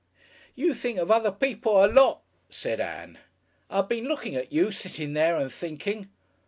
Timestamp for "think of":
0.73-1.11